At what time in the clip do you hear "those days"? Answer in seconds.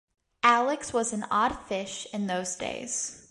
2.25-3.19